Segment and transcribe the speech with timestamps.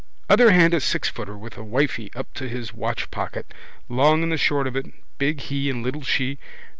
[0.31, 3.53] Other hand a sixfooter with a wifey up to his watchpocket.
[3.87, 4.87] Long and the short of it.
[5.19, 6.39] Big he and little she.